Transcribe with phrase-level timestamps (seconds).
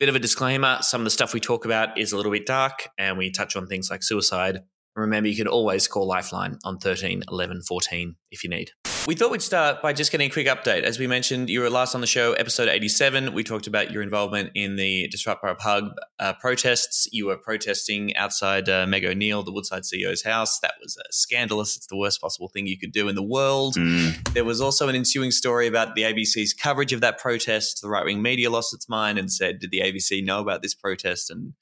[0.00, 2.46] Bit of a disclaimer some of the stuff we talk about is a little bit
[2.46, 4.60] dark, and we touch on things like suicide.
[4.94, 8.70] Remember, you can always call Lifeline on 13 11 14 if you need.
[9.08, 10.82] We thought we'd start by just getting a quick update.
[10.82, 13.32] As we mentioned, you were last on the show, episode 87.
[13.32, 17.08] We talked about your involvement in the Disrupt Burrup uh, protests.
[17.10, 20.60] You were protesting outside uh, Meg O'Neill, the Woodside CEO's house.
[20.60, 21.74] That was uh, scandalous.
[21.74, 23.76] It's the worst possible thing you could do in the world.
[23.76, 24.34] Mm.
[24.34, 27.80] There was also an ensuing story about the ABC's coverage of that protest.
[27.80, 30.74] The right wing media lost its mind and said, Did the ABC know about this
[30.74, 31.30] protest?
[31.30, 31.54] And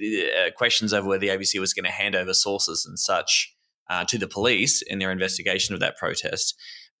[0.00, 3.52] uh, questions over whether the ABC was going to hand over sources and such
[3.90, 6.54] uh, to the police in their investigation of that protest.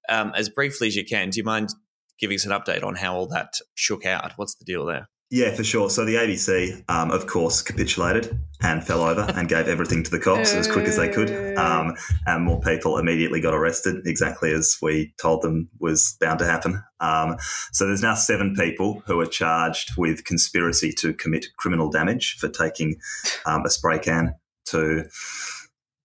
[0.08, 1.70] Um, as briefly as you can, do you mind
[2.18, 4.32] giving us an update on how all that shook out?
[4.36, 5.08] What's the deal there?
[5.30, 5.90] Yeah, for sure.
[5.90, 10.20] So the ABC, um, of course, capitulated and fell over and gave everything to the
[10.20, 11.56] cops as quick as they could.
[11.56, 11.96] Um,
[12.26, 16.82] and more people immediately got arrested, exactly as we told them was bound to happen.
[17.00, 17.36] Um,
[17.72, 22.48] so there's now seven people who are charged with conspiracy to commit criminal damage for
[22.48, 22.96] taking
[23.44, 25.04] um, a spray can to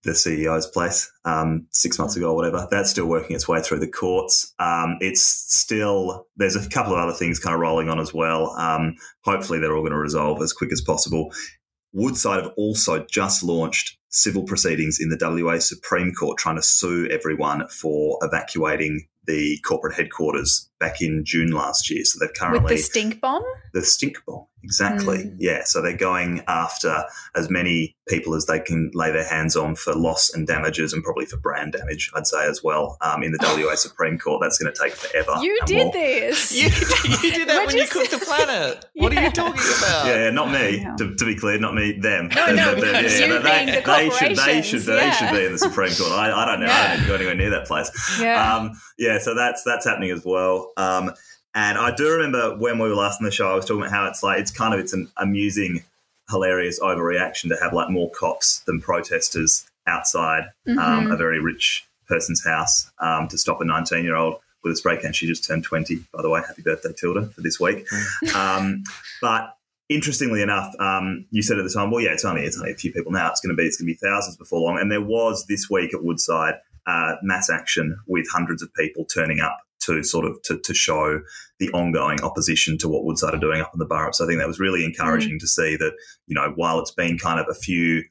[0.02, 2.66] the CEO's place um, six months ago or whatever.
[2.70, 4.54] That's still working its way through the courts.
[4.58, 8.50] Um, it's still, there's a couple of other things kind of rolling on as well.
[8.56, 11.32] Um, hopefully, they're all going to resolve as quick as possible.
[11.92, 17.08] Woodside have also just launched civil proceedings in the WA Supreme Court trying to sue
[17.10, 22.04] everyone for evacuating the corporate headquarters back in June last year.
[22.04, 22.60] So they've currently.
[22.60, 23.42] With the stink bomb?
[23.72, 25.18] The stink bomb, exactly.
[25.18, 25.36] Mm.
[25.38, 25.60] Yeah.
[25.64, 29.94] So they're going after as many people as they can lay their hands on for
[29.94, 32.96] loss and damages and probably for brand damage, I'd say, as well.
[33.00, 35.34] Um, in the WA Supreme Court, that's going to take forever.
[35.42, 36.52] You did more- this.
[36.52, 38.84] You, you did that What'd when you you cooked the planet.
[38.94, 40.06] What are you talking about?
[40.06, 40.78] Yeah, yeah, not me.
[40.78, 40.96] Yeah.
[40.96, 41.98] To, to be clear, not me.
[42.00, 42.28] Them.
[42.34, 44.36] No, no, They- they- you they, being the they should.
[44.36, 44.80] They should.
[44.82, 45.10] They yeah.
[45.12, 46.12] should be in the Supreme Court.
[46.12, 46.66] I, I don't know.
[46.66, 46.86] I Yeah.
[46.88, 47.90] don't need to go anywhere near that place.
[48.20, 48.56] Yeah.
[48.56, 50.72] Um, yeah, so that's that's happening as well.
[50.76, 51.12] Um,
[51.54, 53.92] and I do remember when we were last on the show, I was talking about
[53.92, 55.82] how it's like it's kind of it's an amusing,
[56.30, 60.76] hilarious overreaction to have like more cops than protesters outside um,
[61.06, 61.12] Mhm.
[61.12, 64.96] a very rich person's house um, to stop a 19 year old with a spray
[64.98, 65.12] can.
[65.12, 66.40] She just turned 20, by the way.
[66.46, 67.86] Happy birthday, Tilda, for this week.
[68.34, 68.82] um,
[69.20, 69.56] but
[69.88, 72.76] interestingly enough, um, you said at the time, well, yeah, it's only it's only a
[72.76, 73.28] few people now.
[73.30, 74.78] It's going to be it's going to be thousands before long.
[74.78, 76.54] And there was this week at Woodside
[76.86, 79.58] uh, mass action with hundreds of people turning up
[79.94, 81.20] to sort of to, to show
[81.58, 84.14] the ongoing opposition to what Woodside are doing up in the Burrup.
[84.14, 85.92] So I think that was really encouraging to see that
[86.26, 88.02] you know while it's been kind of a few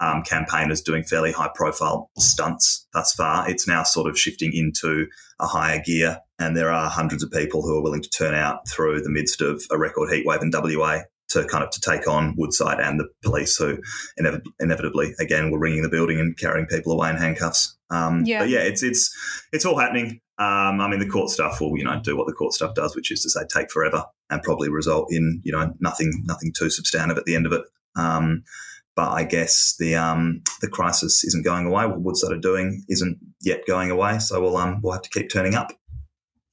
[0.00, 5.06] um, campaigners doing fairly high profile stunts thus far, it's now sort of shifting into
[5.40, 6.20] a higher gear.
[6.38, 9.40] And there are hundreds of people who are willing to turn out through the midst
[9.40, 13.08] of a record heatwave in WA to kind of to take on Woodside and the
[13.24, 13.78] police who
[14.20, 17.76] inevi- inevitably again were ringing the building and carrying people away in handcuffs.
[17.90, 18.40] Um, Yeah.
[18.40, 19.14] But yeah, it's it's
[19.52, 20.20] it's all happening.
[20.38, 22.94] Um, I mean, the court stuff will you know do what the court stuff does,
[22.94, 26.70] which is to say take forever and probably result in you know nothing nothing too
[26.70, 27.62] substantive at the end of it.
[27.96, 28.44] Um,
[28.94, 31.86] but I guess the um, the crisis isn't going away.
[31.86, 34.18] What Woodside are doing isn't yet going away.
[34.18, 35.72] So we'll um, we'll have to keep turning up.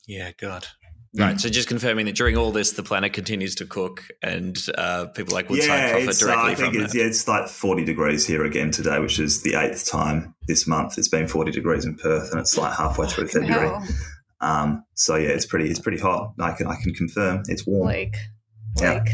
[0.08, 0.68] Yeah, God.
[1.16, 1.22] Mm.
[1.22, 1.40] Right.
[1.40, 5.36] So just confirming that during all this, the planet continues to cook and uh, people
[5.36, 7.00] like Woodside yeah, profit it's, uh, directly I think from it's, that.
[7.00, 10.98] yeah, it's like 40 degrees here again today, which is the eighth time this month.
[10.98, 13.72] It's been 40 degrees in Perth, and it's like halfway through February.
[14.42, 16.34] Um, so yeah, it's pretty it's pretty hot.
[16.40, 17.86] I can I can confirm it's warm.
[17.88, 18.16] Like,
[18.82, 19.06] Yeah.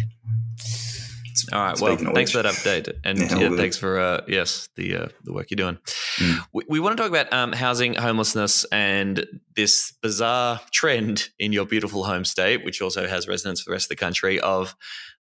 [1.53, 1.79] All right.
[1.79, 2.43] Well, Speaking thanks which.
[2.43, 2.53] for that
[2.85, 5.77] update, and Yeah, yeah, thanks for uh, yes the uh, the work you're doing.
[6.17, 6.39] Mm.
[6.53, 9.25] We, we want to talk about um, housing, homelessness, and
[9.55, 13.85] this bizarre trend in your beautiful home state, which also has resonance for the rest
[13.85, 14.75] of the country, of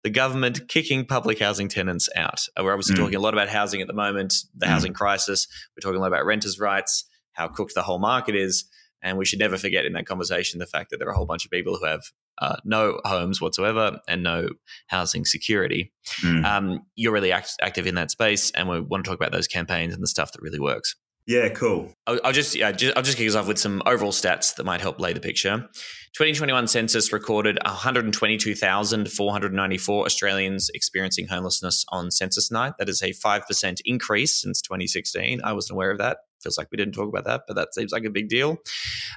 [0.02, 2.40] the government kicking public housing tenants out.
[2.58, 2.98] Uh, We're obviously Mm.
[2.98, 4.70] talking a lot about housing at the moment, the Mm.
[4.70, 5.48] housing crisis.
[5.76, 8.64] We're talking a lot about renters' rights, how cooked the whole market is,
[9.06, 11.26] and we should never forget in that conversation the fact that there are a whole
[11.26, 12.02] bunch of people who have
[12.42, 14.48] uh, no homes whatsoever and no
[14.88, 15.92] housing security.
[16.22, 16.44] Mm.
[16.44, 19.46] Um, you're really act- active in that space, and we want to talk about those
[19.46, 20.96] campaigns and the stuff that really works.
[21.26, 21.92] Yeah, cool.
[22.06, 24.64] I'll, I'll just, yeah, ju- I'll just kick us off with some overall stats that
[24.64, 25.68] might help lay the picture.
[26.16, 32.72] 2021 census recorded 122,494 Australians experiencing homelessness on census night.
[32.78, 35.42] That is a 5% increase since 2016.
[35.44, 36.16] I wasn't aware of that.
[36.46, 38.58] Feels like we didn't talk about that, but that seems like a big deal.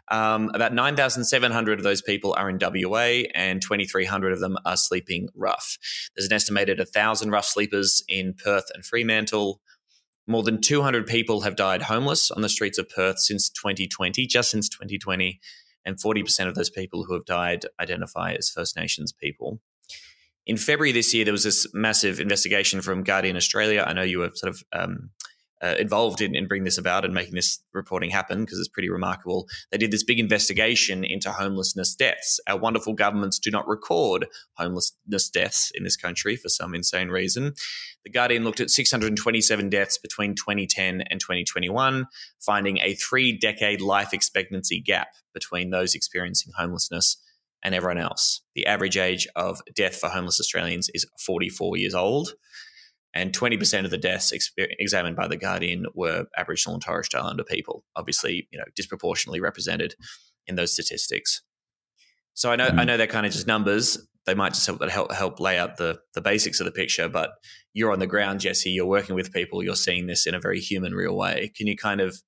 [0.09, 5.29] Um, about 9,700 of those people are in WA, and 2,300 of them are sleeping
[5.35, 5.77] rough.
[6.15, 9.61] There's an estimated 1,000 rough sleepers in Perth and Fremantle.
[10.25, 14.49] More than 200 people have died homeless on the streets of Perth since 2020, just
[14.49, 15.39] since 2020.
[15.85, 19.61] And 40% of those people who have died identify as First Nations people.
[20.47, 23.85] In February this year, there was this massive investigation from Guardian Australia.
[23.85, 25.11] I know you were sort of um,
[25.61, 28.89] uh, involved in, in bringing this about and making this reporting happen because it's pretty
[28.89, 29.47] remarkable.
[29.71, 32.39] They did this big investigation into homelessness deaths.
[32.47, 37.53] Our wonderful governments do not record homelessness deaths in this country for some insane reason.
[38.05, 42.07] The Guardian looked at 627 deaths between 2010 and 2021,
[42.39, 47.17] finding a three decade life expectancy gap between those experiencing homelessness
[47.61, 48.41] and everyone else.
[48.55, 52.33] The average age of death for homeless Australians is 44 years old
[53.13, 57.43] and 20% of the deaths examined by the Guardian were Aboriginal and Torres Strait Islander
[57.43, 59.95] people, obviously, you know, disproportionately represented
[60.45, 61.41] in those statistics.
[62.33, 62.79] So I know mm-hmm.
[62.79, 63.97] I know they're kind of just numbers.
[64.25, 67.31] They might just help help help lay out the the basics of the picture, but
[67.73, 68.69] you're on the ground, Jesse.
[68.69, 69.63] You're working with people.
[69.63, 71.51] You're seeing this in a very human, real way.
[71.55, 72.21] Can you kind of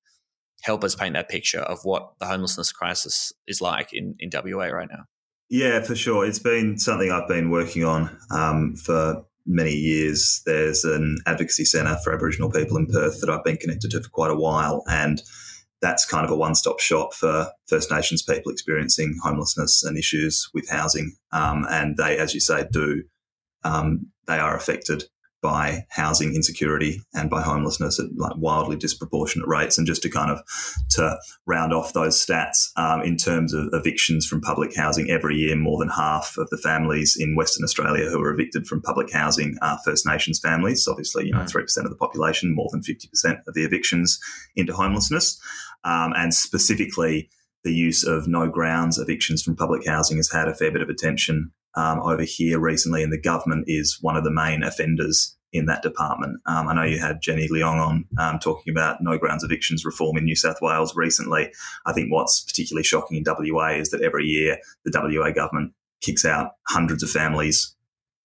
[0.64, 4.66] help us paint that picture of what the homelessness crisis is like in in WA
[4.66, 5.06] right now?
[5.50, 6.26] Yeah, for sure.
[6.26, 10.42] It's been something I've been working on um, for many years.
[10.46, 14.10] There's an advocacy centre for Aboriginal people in Perth that I've been connected to for
[14.10, 14.84] quite a while.
[14.88, 15.22] And
[15.82, 20.50] that's kind of a one stop shop for First Nations people experiencing homelessness and issues
[20.54, 21.16] with housing.
[21.32, 23.04] Um, and they, as you say, do,
[23.64, 25.06] um, they are affected
[25.42, 29.78] by housing insecurity and by homelessness at like wildly disproportionate rates.
[29.78, 30.40] And just to kind of
[30.92, 35.56] to round off those stats, um, in terms of evictions from public housing, every year
[35.56, 39.58] more than half of the families in Western Australia who are evicted from public housing
[39.62, 40.88] are First Nations families.
[40.88, 41.50] Obviously, you know, mm.
[41.50, 44.20] three percent of the population, more than fifty percent of the evictions
[44.56, 45.40] into homelessness,
[45.84, 47.30] um, and specifically.
[47.64, 50.90] The use of no grounds evictions from public housing has had a fair bit of
[50.90, 55.66] attention um, over here recently, and the government is one of the main offenders in
[55.66, 56.40] that department.
[56.46, 60.18] Um, I know you had Jenny Leong on um, talking about no grounds evictions reform
[60.18, 61.52] in New South Wales recently.
[61.86, 66.26] I think what's particularly shocking in WA is that every year the WA government kicks
[66.26, 67.76] out hundreds of families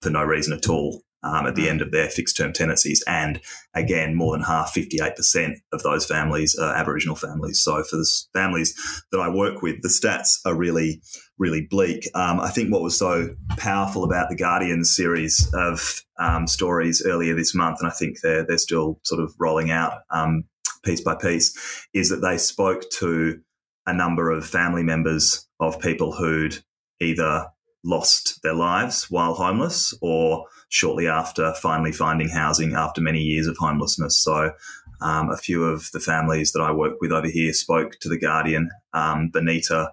[0.03, 1.71] for no reason at all um, at the mm.
[1.71, 3.03] end of their fixed term tenancies.
[3.07, 3.41] And
[3.75, 7.61] again, more than half, 58% of those families are Aboriginal families.
[7.61, 8.75] So for the families
[9.11, 11.03] that I work with, the stats are really,
[11.39, 12.09] really bleak.
[12.15, 17.35] Um, I think what was so powerful about the Guardian series of um, stories earlier
[17.35, 20.45] this month, and I think they're, they're still sort of rolling out um,
[20.85, 21.57] piece by piece,
[21.93, 23.41] is that they spoke to
[23.87, 26.59] a number of family members of people who'd
[27.01, 27.47] either
[27.87, 33.57] lost their lives while homeless or shortly after finally finding housing after many years of
[33.57, 34.19] homelessness.
[34.19, 34.53] So,
[35.01, 38.19] um, a few of the families that I work with over here spoke to The
[38.19, 38.71] Guardian.
[38.93, 39.93] Um, Benita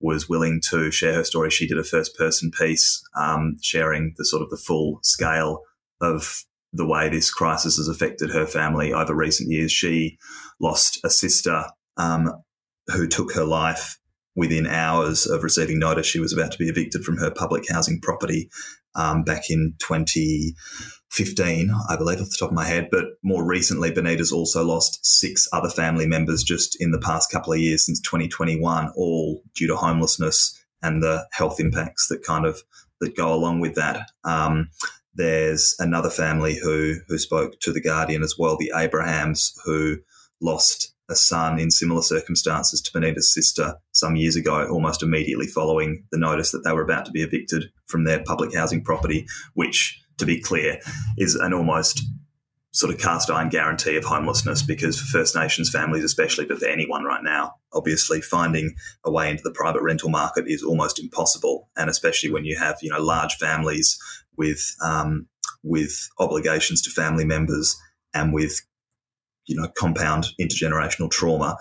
[0.00, 1.50] was willing to share her story.
[1.50, 5.62] She did a first person piece um, sharing the sort of the full scale
[6.00, 9.72] of the way this crisis has affected her family over recent years.
[9.72, 10.18] She
[10.60, 11.64] lost a sister
[11.96, 12.42] um,
[12.88, 13.98] who took her life
[14.34, 18.00] within hours of receiving notice she was about to be evicted from her public housing
[18.00, 18.50] property
[18.94, 22.88] um, back in 2015, I believe, off the top of my head.
[22.90, 27.52] But more recently, Benita's also lost six other family members just in the past couple
[27.52, 32.62] of years since 2021, all due to homelessness and the health impacts that kind of
[33.00, 34.10] that go along with that.
[34.24, 34.70] Um,
[35.14, 39.98] there's another family who who spoke to the Guardian as well, the Abrahams, who
[40.40, 46.04] lost a son in similar circumstances to Benita's sister some years ago, almost immediately following
[46.10, 50.02] the notice that they were about to be evicted from their public housing property, which,
[50.18, 50.80] to be clear,
[51.16, 52.02] is an almost
[52.72, 56.66] sort of cast iron guarantee of homelessness because for First Nations families, especially, but for
[56.66, 58.74] anyone right now, obviously finding
[59.04, 61.68] a way into the private rental market is almost impossible.
[61.76, 63.98] And especially when you have, you know, large families
[64.38, 65.28] with, um,
[65.62, 67.76] with obligations to family members
[68.14, 68.62] and with
[69.46, 71.56] you know compound intergenerational trauma,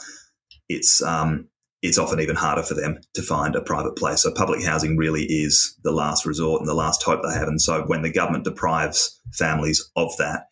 [0.69, 1.47] it's um,
[1.81, 4.21] it's often even harder for them to find a private place.
[4.21, 7.47] So public housing really is the last resort and the last hope they have.
[7.47, 10.43] And so when the government deprives families of that,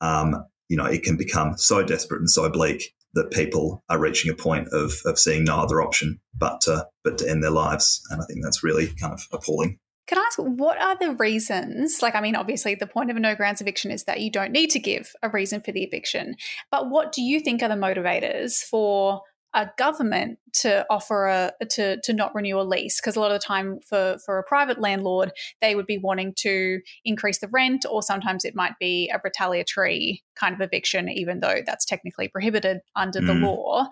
[0.00, 4.30] um, you know, it can become so desperate and so bleak that people are reaching
[4.30, 8.00] a point of, of seeing no other option but to, but to end their lives.
[8.10, 9.78] And I think that's really kind of appalling.
[10.06, 12.00] Can I ask what are the reasons?
[12.02, 14.52] Like, I mean, obviously, the point of a no grounds eviction is that you don't
[14.52, 16.34] need to give a reason for the eviction.
[16.70, 19.22] But what do you think are the motivators for
[19.54, 23.00] a government to offer a to to not renew a lease?
[23.00, 25.30] Because a lot of the time, for for a private landlord,
[25.60, 30.24] they would be wanting to increase the rent, or sometimes it might be a retaliatory
[30.34, 33.26] kind of eviction, even though that's technically prohibited under mm.
[33.26, 33.86] the law.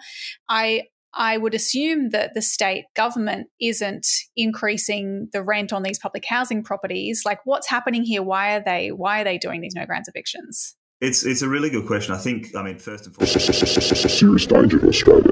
[0.48, 6.24] I I would assume that the state government isn't increasing the rent on these public
[6.24, 7.22] housing properties.
[7.24, 8.22] Like, what's happening here?
[8.22, 10.76] Why are they why are they doing these no grounds evictions?
[11.00, 12.14] It's it's a really good question.
[12.14, 15.30] I think I mean first and foremost, serious danger to Australia.